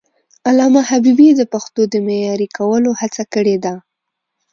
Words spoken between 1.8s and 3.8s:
د معیاري کولو هڅه کړې ده.